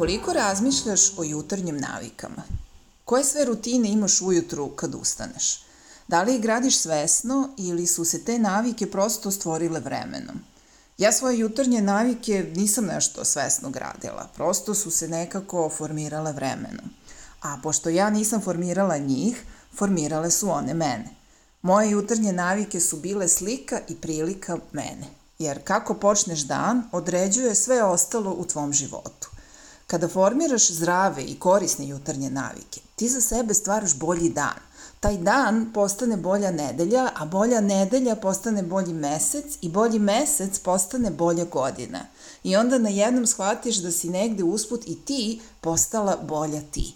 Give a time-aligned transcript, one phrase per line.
[0.00, 2.42] Koliko razmišljaš o jutarnjim navikama?
[3.04, 5.64] Koje sve rutine imaš ujutru kad ustaneš?
[6.08, 10.40] Da li ih gradiš svesno ili su se te navike prosto stvorile vremenom?
[10.98, 16.90] Ja svoje jutarnje navike nisam nešto svesno gradila, prosto su se nekako formirale vremenom.
[17.42, 19.42] A pošto ja nisam formirala njih,
[19.76, 21.08] formirale su one mene.
[21.62, 25.06] Moje jutarnje navike su bile slika i prilika mene,
[25.38, 29.29] jer kako počneš dan određuje sve ostalo u tvom životu.
[29.90, 34.60] Kada formiraš zdrave i korisne jutarnje navike, ti za sebe stvaraš bolji dan.
[35.00, 41.10] Taj dan postane bolja nedelja, a bolja nedelja postane bolji mesec i bolji mesec postane
[41.10, 42.00] bolja godina.
[42.44, 46.94] I onda na jednom shvatiš da si negde usput i ti postala bolja ti.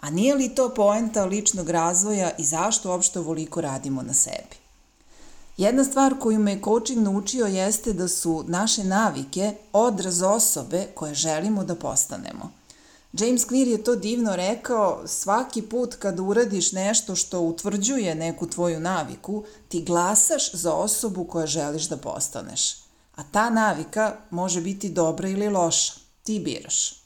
[0.00, 4.63] A nije li to poenta ličnog razvoja i zašto uopšte ovoliko radimo na sebi?
[5.56, 11.64] Jedna stvar koju me coaching naučio jeste da su naše navike odraz osobe koje želimo
[11.64, 12.50] da postanemo.
[13.12, 18.80] James Clear je to divno rekao, svaki put kad uradiš nešto što utvrđuje neku tvoju
[18.80, 22.74] naviku, ti glasaš za osobu koja želiš da postaneš.
[23.16, 25.92] A ta navika može biti dobra ili loša,
[26.22, 27.04] ti biraš.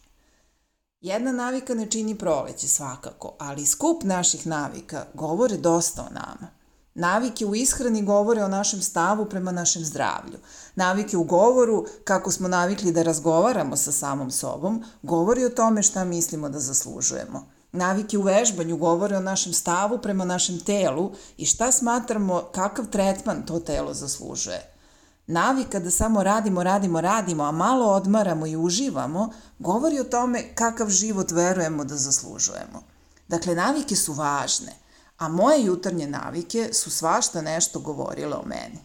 [1.00, 6.57] Jedna navika ne čini proleće svakako, ali skup naših navika govore dosta o nama.
[6.98, 10.38] Navike u ishrani govore o našem stavu prema našem zdravlju.
[10.75, 16.04] Navike u govoru, kako smo navikli da razgovaramo sa samom sobom, govori o tome šta
[16.04, 17.47] mislimo da zaslužujemo.
[17.72, 23.47] Navike u vežbanju govore o našem stavu prema našem telu i šta smatramo kakav tretman
[23.47, 24.75] to telo zaslužuje.
[25.26, 30.88] Navika da samo radimo, radimo, radimo, a malo odmaramo i uživamo, govori o tome kakav
[30.88, 32.82] život verujemo da zaslužujemo.
[33.28, 34.72] Dakle, navike su važne–
[35.18, 38.78] a moje jutarnje navike su svašta nešto govorile o meni.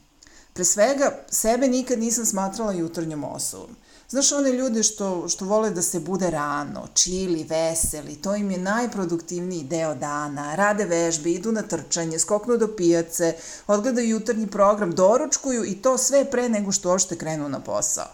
[0.54, 3.76] Pre svega, sebe nikad nisam smatrala jutarnjom osobom.
[4.10, 8.58] Znaš one ljude što, što vole da se bude rano, čili, veseli, to im je
[8.58, 13.36] najproduktivniji deo dana, rade vežbe, idu na trčanje, skoknu do pijace,
[13.68, 18.08] odgledaju jutarnji program, doručkuju i to sve pre nego što ošte krenu na posao.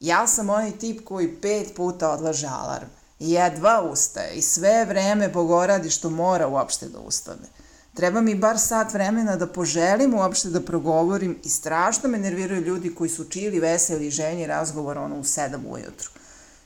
[0.00, 2.88] Ja sam onaj tip koji pet puta odlaže alarm
[3.18, 7.48] jedva ustaje i sve vreme pogoradi što mora uopšte da ustane.
[7.94, 12.94] Treba mi bar sat vremena da poželim uopšte da progovorim i strašno me nerviraju ljudi
[12.94, 16.10] koji su čili veseli ženji razgovor ono u sedam ujutru.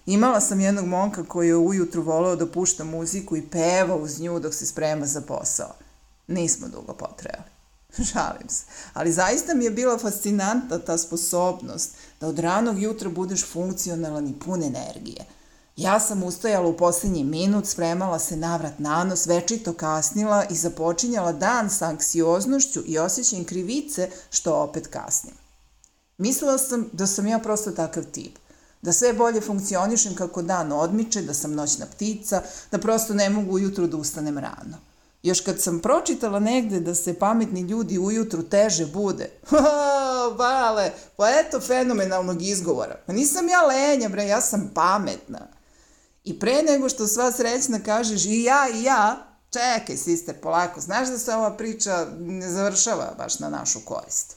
[0.07, 4.41] Imala sam jednog monka koji je ujutru voleo da pušta muziku i peva uz nju
[4.41, 5.75] dok se sprema za posao.
[6.27, 7.51] Nismo dugo potrebali.
[7.99, 8.65] Žalim se.
[8.93, 14.39] Ali zaista mi je bila fascinantna ta sposobnost da od ranog jutra budeš funkcionalan i
[14.39, 15.25] pun energije–
[15.77, 21.33] Ja sam ustajala u poslednji minut, spremala se navrat na nos, večito kasnila i započinjala
[21.33, 25.35] dan sa anksioznošću i osjećajem krivice što opet kasnim.
[26.19, 28.39] Mislila sam da sam ja prosto takav tip,
[28.83, 33.55] da sve bolje funkcionišem kako dan odmiče, da sam noćna ptica, da prosto ne mogu
[33.55, 34.79] ujutru da ustanem rano.
[35.23, 41.29] Još kad sam pročitala negde da se pametni ljudi ujutru teže bude, ha, vale, pa
[41.31, 42.97] eto fenomenalnog izgovora.
[43.07, 45.56] Pa nisam ja lenja, bre, ja sam pametna.
[46.27, 51.09] I pre nego što sva srećna kažeš i ja i ja, čekaj, sister, polako, znaš
[51.09, 54.37] da se ova priča ne završava baš na našu korist.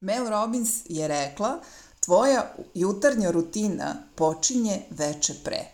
[0.00, 1.60] Mel Robbins je rekla,
[2.00, 5.64] tvoja jutarnja rutina počinje veče pre.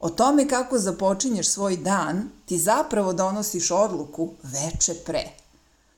[0.00, 5.24] O tome kako započinješ svoj dan, ti zapravo donosiš odluku veče pre.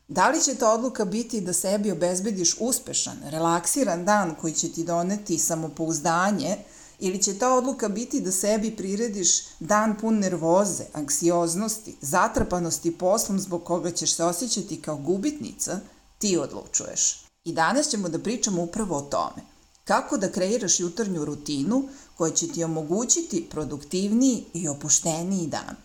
[0.08, 4.84] Da li će ta odluka biti da sebi obezbediš uspešan, relaksiran dan koji će ti
[4.84, 6.56] doneti samopouzdanje,
[6.98, 9.28] Ili će ta odluka biti da sebi prirediš
[9.60, 15.80] dan pun nervoze, anksioznosti, zatrpanosti poslom zbog koga ćeš se osjećati kao gubitnica,
[16.18, 17.24] ti odlučuješ.
[17.44, 19.42] I danas ćemo da pričamo upravo o tome.
[19.84, 25.76] Kako da kreiraš jutarnju rutinu koja će ti omogućiti produktivniji i opušteniji dan.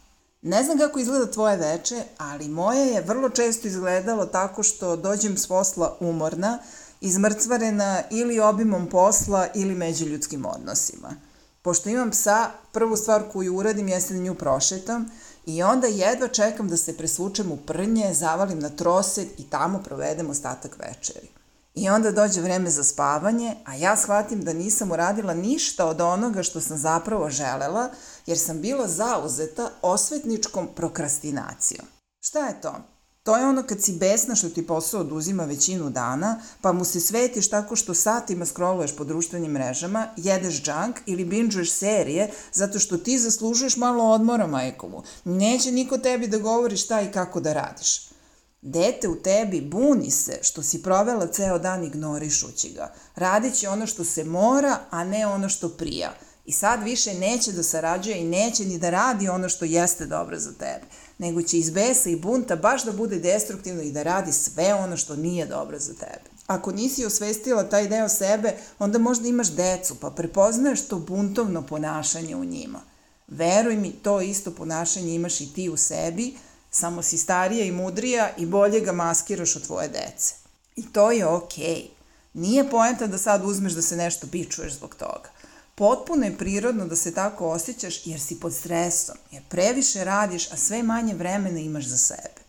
[0.42, 5.38] Ne znam kako izgleda tvoje veče, ali moje je vrlo često izgledalo tako što dođem
[5.38, 6.60] s posla umorna,
[7.04, 11.16] izmrcvarena ili obimom posla ili međuljudskim odnosima.
[11.62, 15.06] Pošto imam psa, prvu stvar koju uradim jeste da nju prošetam
[15.46, 20.30] i onda jedva čekam da se presvučem u prnje, zavalim na troset i tamo provedem
[20.30, 21.28] ostatak večeri.
[21.76, 26.44] I onda dođe vreme za spavanje, a ja shvatim da nisam uradila ništa od onoga
[26.44, 27.90] što sam zapravo želela,
[28.26, 31.86] jer sam bila zauzeta osvetničkom prokrastinacijom.
[32.20, 32.93] Šta je to?
[33.24, 37.00] To je ono kad si besna što ti posao oduzima većinu dana, pa mu se
[37.00, 42.98] svetiš tako što satima scrolluješ po društvenim mrežama, jedeš junk ili bingeuješ serije zato što
[42.98, 45.04] ti zaslužuješ malo odmora majkomu.
[45.24, 48.10] Neće niko tebi da govori šta i kako da radiš.
[48.62, 52.94] Dete u tebi buni se što si provela ceo dan ignorišući ga.
[53.16, 56.14] Radit će ono što se mora, a ne ono što prija.
[56.46, 60.40] I sad više neće da sarađuje i neće ni da radi ono što jeste dobro
[60.40, 60.86] za tebe,
[61.18, 64.98] nego će iz besa i bunta baš da bude destruktivno i da radi sve ono
[64.98, 66.34] što nije dobro za tebe.
[66.48, 72.36] Ako nisi osvestila taj deo sebe, onda možda imaš decu, pa prepoznaješ to buntovno ponašanje
[72.36, 72.82] u njima.
[73.28, 76.34] Veruj mi, to isto ponašanje imaš i ti u sebi,
[76.72, 80.36] samo si starija i mudrija i bolje ga maskiraš od tvoje dece.
[80.76, 81.66] I to je okej.
[81.66, 81.88] Okay.
[82.34, 85.30] Nije poenta da sad uzmeš da se nešto bičuješ zbog toga.
[85.76, 90.58] Potpuno je prirodno da se tako osjećaš jer si pod stresom, jer previše radiš, a
[90.58, 92.42] sve manje vremena imaš za sebe.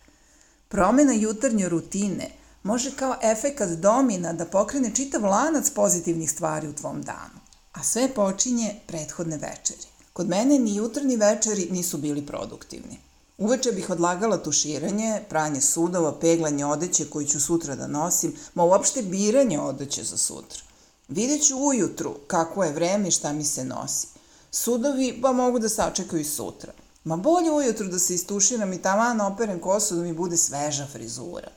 [0.67, 2.31] Promena jutarnje rutine
[2.63, 7.39] može kao efekat domina da pokrene čitav lanac pozitivnih stvari u tvom danu,
[7.73, 9.87] a sve počinje prethodne večeri.
[10.13, 12.97] Kod mene ni jutarnji večeri nisu bili produktivni.
[13.37, 19.01] Uveče bih odlagala tuširanje, pranje sudova, peglanje odeće koju ću sutra da nosim, ma uopšte
[19.01, 20.64] biranje odeće za sutra.
[21.07, 24.07] Vidjet ću ujutru kako je vreme i šta mi se nosi.
[24.51, 26.73] Sudovi pa mogu da sačekaju i sutra.
[27.03, 31.47] Ma bolje ujutru da se istuširam i taman operem kosu da mi bude sveža frizura.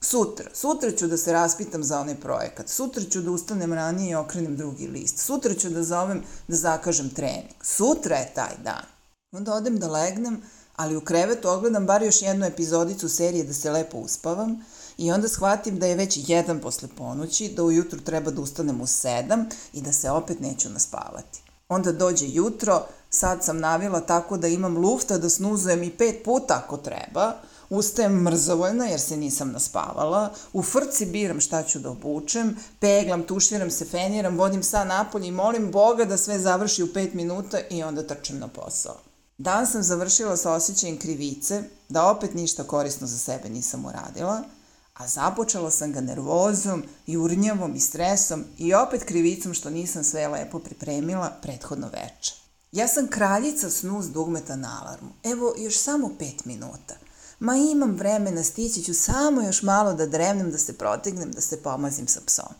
[0.00, 2.68] Sutra, sutra ću da se raspitam za onaj projekat.
[2.68, 5.18] Sutra ću da ustanem ranije i okrenem drugi list.
[5.18, 7.54] Sutra ću da zovem da zakažem trening.
[7.62, 8.84] Sutra je taj dan.
[9.32, 10.42] Onda odem da legnem,
[10.76, 14.64] ali u krevetu ogledam bar još jednu epizodicu serije da se lepo uspavam
[14.98, 18.86] i onda shvatim da je već jedan posle ponoći, da ujutru treba da ustanem u
[18.86, 21.42] sedam i da se opet neću naspavati.
[21.68, 26.62] Onda dođe jutro, sad sam navila tako da imam lufta da snuzujem i pet puta
[26.64, 27.32] ako treba,
[27.70, 33.70] ustajem mrzovoljna jer se nisam naspavala, u frci biram šta ću da obučem, peglam, tuširam
[33.70, 37.82] se, feniram, vodim sa napolje i molim Boga da sve završi u pet minuta i
[37.82, 38.96] onda trčem na posao.
[39.38, 44.42] Dan sam završila sa osjećajem krivice, da opet ništa korisno za sebe nisam uradila–
[44.98, 50.58] a započela sam ga nervozom, jurnjavom i stresom i opet krivicom što nisam sve lepo
[50.58, 52.34] pripremila prethodno veče.
[52.72, 55.10] Ja sam kraljica snuz dugmeta na alarmu.
[55.24, 56.94] Evo, još samo pet minuta.
[57.40, 61.62] Ma imam vremena, stići ću samo još malo da drevnem, da se protegnem, da se
[61.62, 62.54] pomazim sa psom.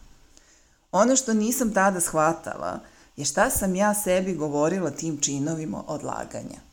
[0.93, 2.81] Ono što nisam tada shvatala
[3.17, 6.68] je šta sam ja sebi govorila tim činovima odlaganja.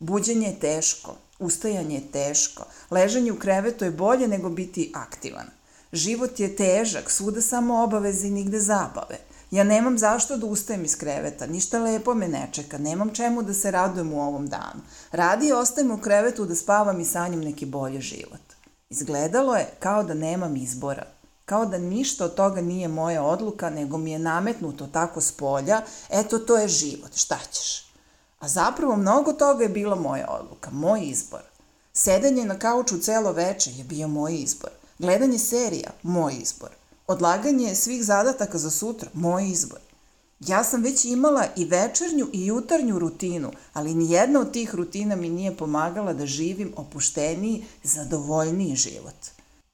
[0.00, 2.64] Buđenje je teško, Ustajanje je teško.
[2.90, 5.46] Ležanje u krevetu je bolje nego biti aktivan.
[5.92, 9.18] Život je težak, svuda samo obaveze i nigde zabave.
[9.50, 13.54] Ja nemam zašto da ustajem iz kreveta, ništa lepo me ne čeka, nemam čemu da
[13.54, 14.80] se radujem u ovom danu.
[15.12, 18.40] Radi ostajem u krevetu da spavam i sanjam neki bolji život.
[18.90, 21.06] Izgledalo je kao da nemam izbora,
[21.44, 25.82] kao da ništa od toga nije moja odluka, nego mi je nametnuto tako s polja,
[26.10, 27.89] eto to je život, šta ćeš?
[28.40, 31.40] A zapravo mnogo toga je bila moja odluka, moj izbor.
[31.92, 34.70] Sedenje na kauču celo veče je bio moj izbor.
[34.98, 36.70] Gledanje serija, moj izbor.
[37.06, 39.78] Odlaganje svih zadataka za sutra, moj izbor.
[40.40, 45.16] Ja sam već imala i večernju i jutarnju rutinu, ali ni jedna od tih rutina
[45.16, 49.14] mi nije pomagala da živim opušteniji, zadovoljniji život.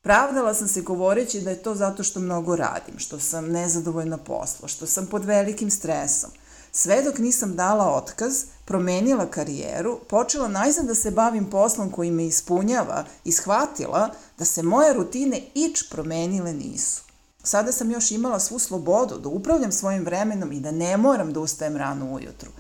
[0.03, 4.69] Pravdala sam se govoreći da je to zato što mnogo radim, što sam nezadovoljna posla,
[4.69, 6.31] što sam pod velikim stresom–
[6.79, 12.27] Sve dok nisam dala otkaz, promenila karijeru, počela najzad da se bavim poslom koji me
[12.27, 17.03] ispunjava i shvatila da se moje rutine ič promenile nisu.
[17.43, 21.41] Sada sam još imala svu slobodu da upravljam svojim vremenom i da ne moram da
[21.41, 22.51] ustajem rano ujutru.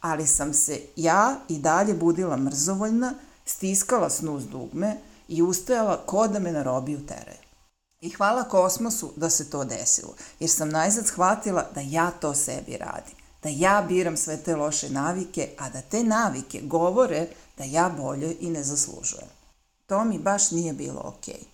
[0.00, 3.14] Ali sam se ja i dalje budila mrzovoljna,
[3.44, 4.96] stiskala snuz dugme
[5.28, 7.36] i ustajala ko da me narobi u tere.
[8.00, 12.76] I hvala kosmosu da se to desilo, jer sam najzad shvatila da ja to sebi
[12.76, 13.15] radim
[13.46, 18.36] da ja biram sve te loše navike, a da te navike govore da ja bolje
[18.40, 19.28] i ne zaslužujem.
[19.86, 21.34] To mi baš nije bilo okej.
[21.34, 21.46] Okay.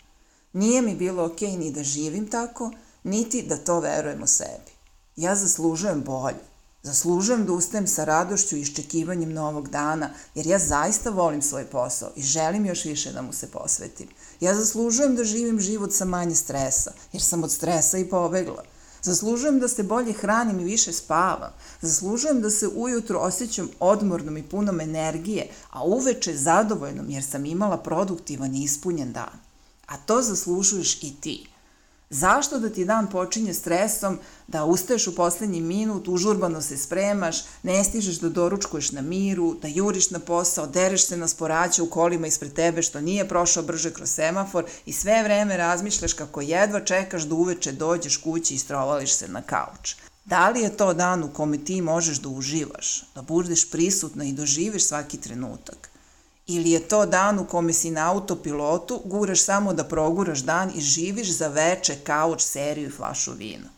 [0.53, 2.71] Nije mi bilo okej okay ni da živim tako,
[3.03, 4.73] niti da to verujem u sebi.
[5.17, 6.45] Ja zaslužujem bolje.
[6.83, 12.11] Zaslužujem da ustajem sa radošću i iščekivanjem novog dana, jer ja zaista volim svoj posao
[12.17, 14.09] i želim još više da mu se posvetim.
[14.41, 18.65] Ja zaslužujem da živim život sa manje stresa, jer sam od stresa i pobegla.
[19.03, 21.51] Zaslužujem da se bolje hranim i više spavam.
[21.81, 27.77] Zaslužujem da se ujutro osjećam odmornom i punom energije, a uveče zadovoljnom jer sam imala
[27.77, 29.39] produktivan i ispunjen dan.
[29.87, 31.52] A to zaslužuješ i ti.
[32.15, 37.85] Zašto da ti dan počinje stresom, da ustaješ u poslednji minut, užurbano se spremaš, ne
[37.85, 42.27] stižeš da doručkuješ na miru, da juriš na posao, dereš se na sporaće u kolima
[42.27, 47.23] ispred tebe što nije prošao brže kroz semafor i sve vreme razmišljaš kako jedva čekaš
[47.23, 49.95] da uveče dođeš kući i strovališ se na kauč.
[50.25, 54.33] Da li je to dan u kome ti možeš da uživaš, da budeš prisutna i
[54.33, 55.92] doživiš svaki trenutak?
[56.47, 60.81] Ili je to dan u kome si na autopilotu, guraš samo da proguraš dan i
[60.81, 63.69] živiš za veče, kauč, seriju i flašu vina.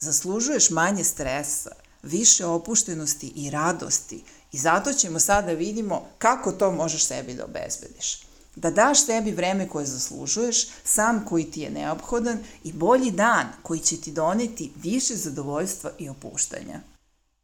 [0.00, 1.70] Zaslužuješ manje stresa,
[2.02, 8.26] više opuštenosti i radosti i zato ćemo sada vidimo kako to možeš sebi da obezbediš.
[8.56, 13.80] Da daš sebi vreme koje zaslužuješ, sam koji ti je neophodan i bolji dan koji
[13.80, 16.80] će ti doneti više zadovoljstva i opuštanja.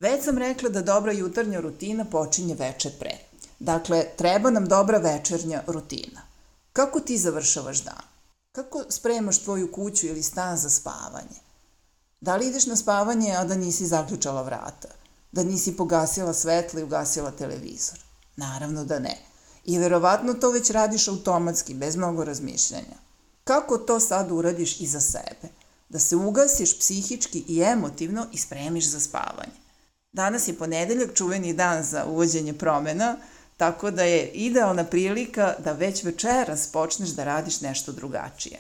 [0.01, 3.32] Već sam rekla da dobra jutarnja rutina počinje veče pre.
[3.63, 6.21] Dakle, treba nam dobra večernja rutina.
[6.73, 8.03] Kako ti završavaš dan?
[8.53, 11.39] Kako spremaš tvoju kuću ili stan za spavanje?
[12.21, 14.89] Da li ideš na spavanje, a da nisi zaključala vrata?
[15.33, 17.99] Da nisi pogasila svetla i ugasila televizor?
[18.37, 19.19] Naravno da ne.
[19.65, 22.97] I verovatno to već radiš automatski, bez mnogo razmišljanja.
[23.45, 25.49] Kako to sad uradiš i za sebe?
[25.89, 29.63] Da se ugasiš psihički i emotivno i spremiš za spavanje.
[30.13, 33.17] Danas je ponedeljak, čuveni dan za uvođenje promena,
[33.63, 38.59] Tako da je idealna prilika da već večeras počneš da radiš nešto drugačije.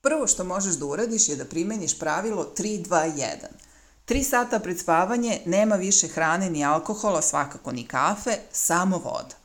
[0.00, 3.24] Prvo što možeš da uradiš je da primeniš pravilo 3-2-1.
[4.04, 9.36] Tri sata pred spavanje nema više hrane ni alkohola, svakako ni kafe, samo voda.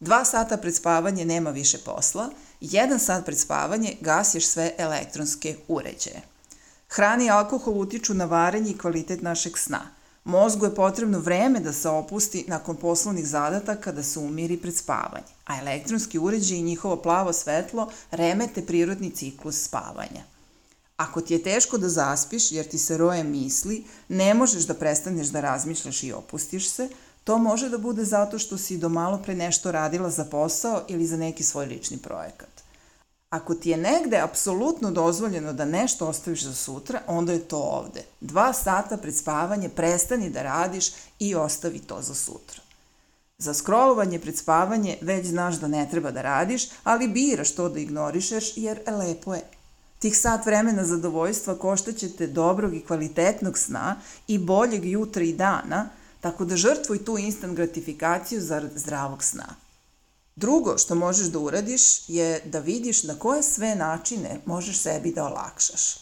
[0.00, 2.30] Dva sata pred spavanje nema više posla,
[2.60, 6.22] jedan sat pred spavanje gasiš sve elektronske uređaje.
[6.88, 9.80] Hrani i alkohol utiču na varenje i kvalitet našeg sna–
[10.24, 15.32] Mozgu je potrebno vreme da se opusti nakon poslovnih zadataka da se umiri pred spavanje,
[15.46, 20.22] a elektronski uređaj i njihovo plavo svetlo remete prirodni ciklus spavanja.
[20.96, 25.26] Ako ti je teško da zaspiš jer ti se roje misli, ne možeš da prestaneš
[25.26, 26.88] da razmišljaš i opustiš se,
[27.24, 31.06] to može da bude zato što si do malo pre nešto radila za posao ili
[31.06, 32.59] za neki svoj lični projekat.
[33.30, 38.02] Ako ti je negde apsolutno dozvoljeno da nešto ostaviš za sutra, onda je to ovde.
[38.20, 42.60] Dva sata pred spavanje prestani da radiš i ostavi to za sutra.
[43.38, 47.80] Za scrollovanje pred spavanje već znaš da ne treba da radiš, ali biraš to da
[47.80, 49.42] ignorišeš jer lepo je.
[49.98, 53.96] Tih sat vremena zadovoljstva koštaće te dobrog i kvalitetnog sna
[54.28, 55.88] i boljeg jutra i dana,
[56.20, 59.69] tako da žrtvuj tu instant gratifikaciju zarad zdravog sna.
[60.40, 65.24] Drugo što možeš da uradiš je da vidiš na koje sve načine možeš sebi da
[65.24, 65.96] olakšaš.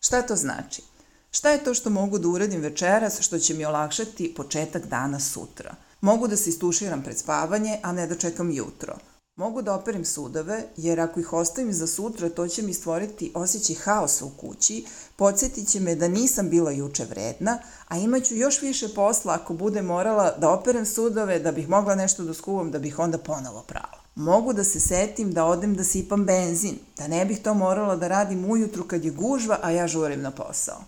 [0.00, 0.82] Šta to znači?
[1.30, 5.74] Šta je to što mogu da uradim večeras što će mi olakšati početak dana sutra?
[6.00, 8.98] Mogu da se istuširam pred spavanje, a ne da čekam jutro.
[9.36, 13.76] Mogu da operem sudove, jer ako ih ostavim za sutra, to će mi stvoriti osjećaj
[13.76, 14.84] haosa u kući,
[15.16, 19.82] podsjetit će me da nisam bila juče vredna, a imaću još više posla ako bude
[19.82, 23.98] morala da operem sudove, da bih mogla nešto da skuvam, da bih onda ponovo prala.
[24.14, 28.08] Mogu da se setim da odem da sipam benzin, da ne bih to morala da
[28.08, 30.80] radim ujutru kad je gužva, a ja žurim na posao.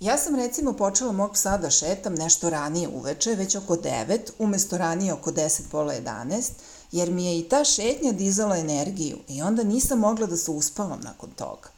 [0.00, 4.78] Ja sam recimo počela mog psa da šetam nešto ranije uveče, već oko 9, umesto
[4.78, 6.50] ranije oko 10 pola 11,
[6.94, 11.00] jer mi je i ta šetnja dizala energiju i onda nisam mogla da se uspavam
[11.02, 11.68] nakon toga.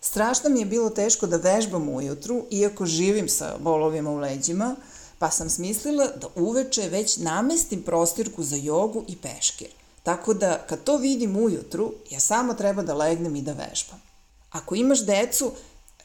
[0.00, 4.76] Strašno mi je bilo teško da vežbam ujutru, iako živim sa bolovima u leđima,
[5.18, 9.68] pa sam smislila da uveče već namestim prostirku za jogu i peškir.
[10.02, 14.02] Tako da, kad to vidim ujutru, ja samo treba da legnem i da vežbam.
[14.50, 15.52] Ako imaš decu,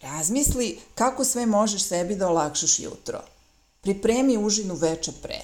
[0.01, 3.21] razmisli kako sve možeš sebi da olakšaš jutro.
[3.81, 5.41] Pripremi užinu veče pre.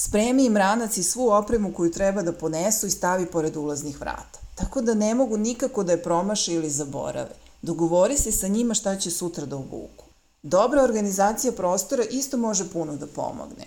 [0.00, 4.38] Spremi im ranac i svu opremu koju treba da ponesu i stavi pored ulaznih vrata.
[4.54, 7.34] Tako da ne mogu nikako da je promaše ili zaborave.
[7.62, 10.04] Dogovori se sa njima šta će sutra da obuku.
[10.42, 13.66] Dobra organizacija prostora isto može puno da pomogne.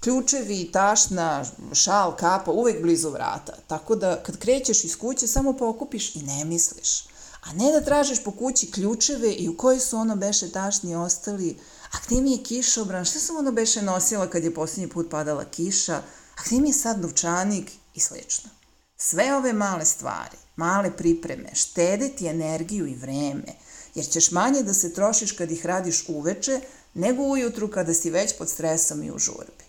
[0.00, 6.16] Ključevi, tašna, šal, kapa uvek blizu vrata, tako da kad krećeš iz kuće samo pokupiš
[6.16, 7.04] i ne misliš.
[7.44, 11.56] A ne da tražiš po kući ključeve i u koji su ono beše tašni ostali,
[11.92, 15.44] a gde mi je kišobran, šta sam ono beše nosila kad je posljednji put padala
[15.44, 15.96] kiša,
[16.36, 18.50] a gde mi je sad novčanik i slično.
[18.96, 23.52] Sve ove male stvari, male pripreme, štede ti energiju i vreme,
[23.94, 26.60] jer ćeš manje da se trošiš kad ih radiš uveče,
[26.94, 29.64] nego ujutru kada si već pod stresom i u žurbi.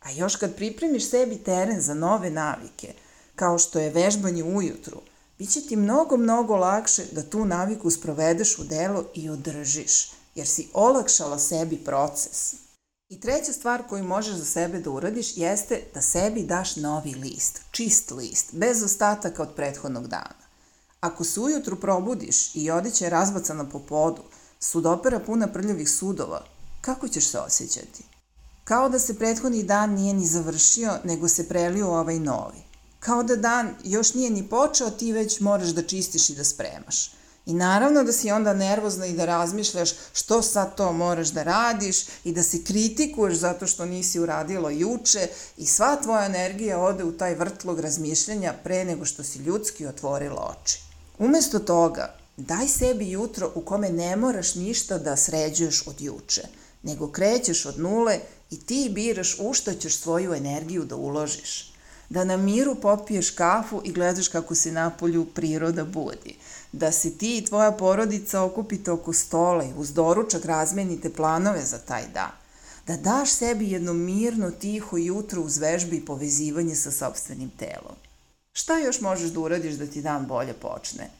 [0.00, 2.94] A još kad pripremiš sebi teren za nove navike,
[3.36, 5.00] kao što je vežbanje ujutru,
[5.38, 10.46] bit će ti mnogo, mnogo lakše da tu naviku sprovedeš u delo i održiš, jer
[10.46, 12.54] si olakšala sebi proces.
[13.08, 17.60] I treća stvar koju možeš za sebe da uradiš jeste da sebi daš novi list,
[17.70, 20.46] čist list, bez ostataka od prethodnog dana.
[21.00, 24.22] Ako se ujutru probudiš i odeća je razbacana po podu,
[24.60, 26.44] sudopera puna prljavih sudova,
[26.80, 28.04] kako ćeš se osjećati?
[28.64, 32.62] Kao da se prethodni dan nije ni završio, nego se prelio ovaj novi.
[33.00, 37.10] Kao da dan još nije ni počeo, ti već moraš da čistiš i da spremaš.
[37.46, 42.04] I naravno da si onda nervozna i da razmišljaš što sad to moraš da radiš
[42.24, 47.12] i da se kritikuješ zato što nisi uradilo juče i sva tvoja energija ode u
[47.12, 50.78] taj vrtlog razmišljanja pre nego što si ljudski otvorila oči.
[51.18, 56.42] Umesto toga, daj sebi jutro u kome ne moraš ništa da sređuješ od juče,
[56.82, 58.18] nego krećeš od nule
[58.50, 61.72] i ti biraš u što ćeš svoju energiju da uložiš.
[62.08, 66.36] Da na miru popiješ kafu i gledaš kako se napolju priroda budi.
[66.76, 71.78] Da se ti i tvoja porodica okupite oko stola i uz doručak razmenite planove za
[71.78, 72.30] taj dan.
[72.86, 77.96] Da daš sebi jedno mirno, tiho jutro uz vežbe i povezivanje sa sobstvenim telom.
[78.52, 81.10] Šta još možeš da uradiš da ti dan bolje počne?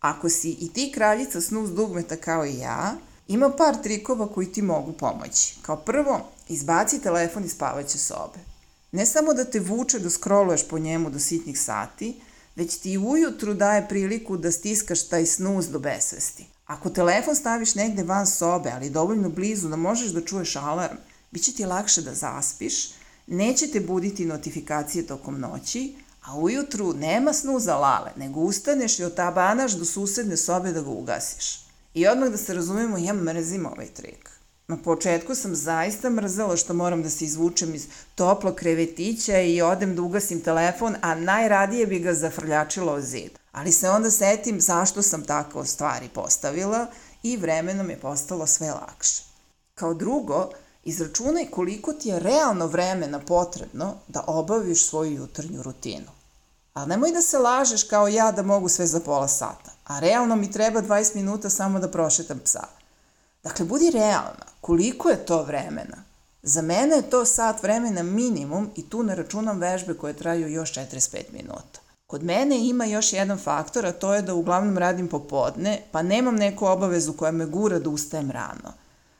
[0.00, 2.94] Ako si i ti kraljica snus dugmeta kao i ja,
[3.28, 5.54] ima par trikova koji ti mogu pomoći.
[5.62, 8.38] Kao prvo, izbaci telefon iz spavaće sobe.
[8.92, 12.20] Ne samo da te vuče da scrolluješ po njemu do sitnih sati,
[12.56, 16.46] već ti ujutru daje priliku da stiskaš taj snuz do besvesti.
[16.66, 20.96] Ako telefon staviš negde van sobe, ali dovoljno blizu da možeš da čuješ alarm,
[21.30, 22.90] bit će ti lakše da zaspiš,
[23.26, 25.94] neće te buditi notifikacije tokom noći,
[26.24, 31.66] a ujutru nema snuza lale, nego ustaneš i otabanaš do susedne sobe da ga ugasiš.
[31.94, 34.35] I odmah da se razumemo, ja mrzim ovaj trik.
[34.68, 39.96] Na početku sam zaista mrzela što moram da se izvučem iz toplog krevetića i odem
[39.96, 43.30] da ugasim telefon, a najradije bi ga zafrljačila o zid.
[43.52, 46.86] Ali se onda setim zašto sam tako stvari postavila
[47.22, 49.22] i vremenom je postalo sve lakše.
[49.74, 50.50] Kao drugo,
[50.84, 56.10] izračunaj koliko ti je realno vremena potrebno da obaviš svoju jutarnju rutinu.
[56.74, 60.36] Ali nemoj da se lažeš kao ja da mogu sve za pola sata, a realno
[60.36, 62.75] mi treba 20 minuta samo da prošetam psa.
[63.46, 64.46] Dakle, budi realna.
[64.60, 65.96] Koliko je to vremena?
[66.42, 70.72] Za mene je to sat vremena minimum i tu ne računam vežbe koje traju još
[70.72, 71.80] 45 minuta.
[72.06, 76.34] Kod mene ima još jedan faktor, a to je da uglavnom radim popodne, pa nemam
[76.34, 78.72] neku obavezu koja me gura da ustajem rano.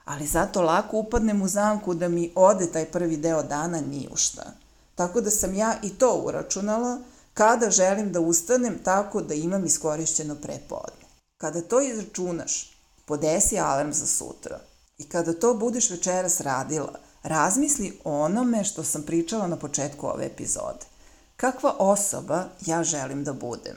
[0.04, 4.16] Ali zato lako upadnem u zamku da mi ode taj prvi deo dana ni u
[4.16, 4.52] šta.
[4.94, 6.98] Tako da sam ja i to uračunala,
[7.34, 11.06] kada želim da ustanem tako da imam iskorišćeno prepodne.
[11.38, 12.75] Kada to izračunaš,
[13.06, 14.60] podesi alarm za sutra
[14.98, 20.84] i kada to budeš večeras radila, razmisli onome što sam pričala na početku ove epizode.
[21.36, 23.76] Kakva osoba ja želim da budem?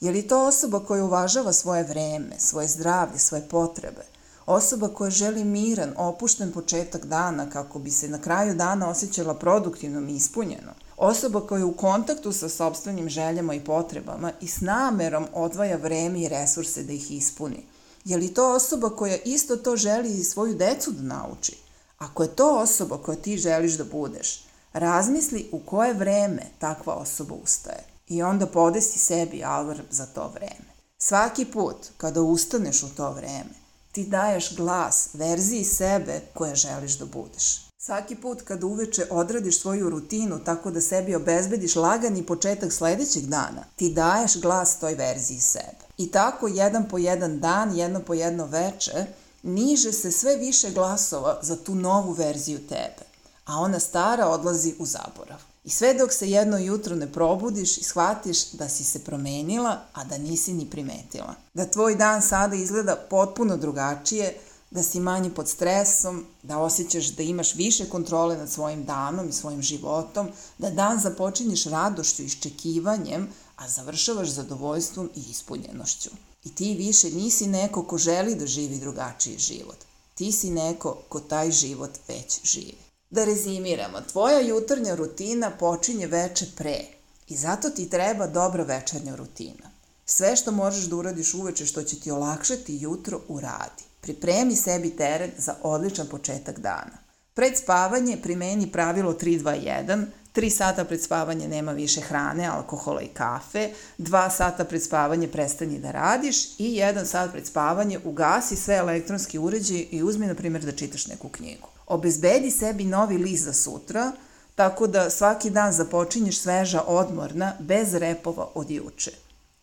[0.00, 4.02] Je li to osoba koja uvažava svoje vreme, svoje zdravlje, svoje potrebe?
[4.46, 10.08] Osoba koja želi miran, opušten početak dana kako bi se na kraju dana osjećala produktivnom
[10.08, 10.72] i ispunjeno?
[10.96, 16.20] Osoba koja je u kontaktu sa sobstvenim željama i potrebama i s namerom odvaja vreme
[16.20, 17.64] i resurse da ih ispuni.
[18.08, 21.56] Je li to osoba koja isto to želi i svoju decu da nauči?
[21.98, 27.34] Ako je to osoba koja ti želiš da budeš, razmisli u koje vreme takva osoba
[27.44, 30.70] ustaje i onda podesi sebi alarm za to vreme.
[30.98, 33.54] Svaki put kada ustaneš u to vreme,
[33.92, 37.67] ti daješ glas verziji sebe koje želiš da budeš.
[37.80, 43.64] Svaki put kada uveče odradiš svoju rutinu tako da sebi obezbediš lagani početak sledećeg dana,
[43.76, 45.84] ti daješ glas toj verziji sebe.
[45.98, 49.06] I tako jedan po jedan dan, jedno po jedno veče,
[49.42, 53.04] niže se sve više glasova za tu novu verziju tebe,
[53.46, 55.38] a ona stara odlazi u zaborav.
[55.64, 60.04] I sve dok se jedno jutro ne probudiš i shvatiš da si se promenila, a
[60.04, 61.34] da nisi ni primetila.
[61.54, 64.38] Da tvoj dan sada izgleda potpuno drugačije,
[64.70, 69.32] da si manje pod stresom, da osjećaš da imaš više kontrole nad svojim danom i
[69.32, 70.28] svojim životom,
[70.58, 76.10] da dan započinješ radošću i iščekivanjem, a završavaš zadovoljstvom i ispunjenošću.
[76.44, 79.76] I ti više nisi neko ko želi da živi drugačiji život.
[80.14, 82.78] Ti si neko ko taj život već živi.
[83.10, 86.84] Da rezimiramo, tvoja jutarnja rutina počinje veče pre
[87.28, 89.70] i zato ti treba dobra večernja rutina.
[90.06, 93.87] Sve što možeš da uradiš uveče što će ti olakšati jutro uradi.
[94.00, 96.98] Pripremi sebi teren za odličan početak dana.
[97.34, 103.70] Pred spavanje primeni pravilo 3-2-1, 3 sata pred spavanje nema više hrane, alkohola i kafe,
[103.98, 109.38] 2 sata pred spavanje prestani da radiš i 1 sat pred spavanje ugasi sve elektronski
[109.38, 111.68] uređaje i uzmi, na primjer, da čitaš neku knjigu.
[111.86, 114.12] Obezbedi sebi novi list za sutra,
[114.54, 119.10] tako da svaki dan započinješ sveža odmorna, bez repova od juče.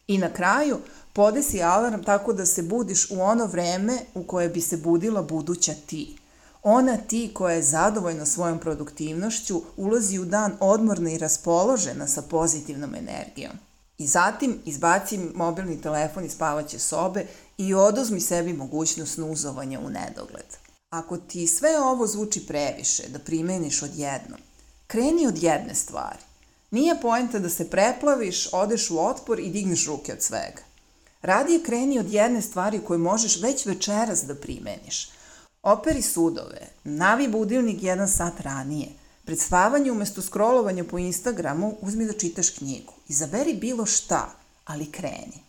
[0.08, 0.78] I na kraju,
[1.16, 5.74] podesi alarm tako da se budiš u ono vreme u koje bi se budila buduća
[5.86, 6.18] ti.
[6.64, 12.96] Ona ti koja je zadovoljna svojom produktivnošću ulazi u dan odmorna i raspoložena sa pozitivnom
[12.96, 13.52] energijom.
[13.98, 17.26] I zatim izbaci mobilni telefon iz spavaće sobe
[17.58, 20.46] i oduzmi sebi mogućnost snuzovanja u nedogled.
[20.90, 24.40] Ako ti sve ovo zvuči previše da primeniš odjednom,
[24.88, 26.24] kreni od jedne stvari.
[26.72, 30.75] Nije poenta da se preplaviš, odeš u otpor i digneš ruke od svega.
[31.26, 35.10] Radije kreni od jedne stvari koju možeš već večeras da primeniš.
[35.64, 38.88] Operi sudove, navi budilnik jedan sat ranije.
[39.24, 42.94] Pred spavanje umesto scrollovanja po Instagramu uzmi da čitaš knjigu.
[43.08, 44.36] Izaberi bilo šta,
[44.66, 45.44] ali kreni.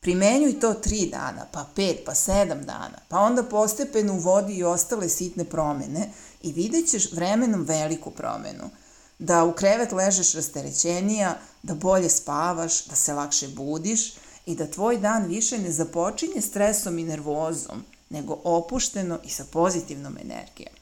[0.00, 5.08] Primenjuj to tri dana, pa pet, pa sedam dana, pa onda postepeno uvodi i ostale
[5.08, 6.10] sitne promene
[6.42, 8.70] i vidjet ćeš vremenom veliku promenu.
[9.18, 14.98] Da u krevet ležeš rasterećenija, da bolje spavaš, da se lakše budiš i da tvoj
[14.98, 20.74] dan više ne započinje stresom i nervozom, nego opušteno i sa pozitivnom energijom.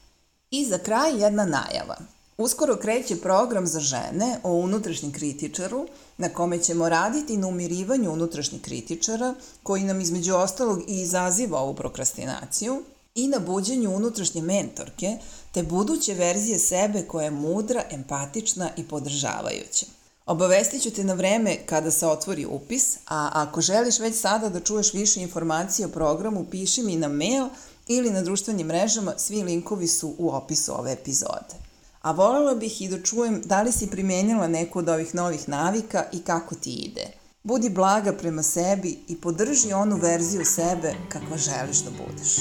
[0.51, 1.97] I za kraj jedna najava.
[2.37, 8.61] Uskoro kreće program za žene o unutrašnjem kritičaru, na kome ćemo raditi na umirivanju unutrašnjih
[8.61, 12.83] kritičara, koji nam između ostalog i izaziva ovu prokrastinaciju,
[13.15, 15.17] i na buđenju unutrašnje mentorke,
[15.51, 19.85] te buduće verzije sebe koja je mudra, empatična i podržavajuća.
[20.25, 24.59] Obavestit ću te na vreme kada se otvori upis, a ako želiš već sada da
[24.59, 27.47] čuješ više informacije o programu, piši mi na mail
[27.87, 31.55] ili na društvenim mrežama, svi linkovi su u opisu ove epizode.
[32.01, 36.05] A volela bih i da čujem da li si primenila neku od ovih novih navika
[36.13, 37.07] i kako ti ide.
[37.43, 42.35] Budi blaga prema sebi i podrži onu verziju sebe kakva želiš da budeš.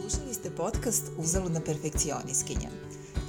[0.00, 2.89] Slušali ste podcast Uzaludna perfekcioniskinja.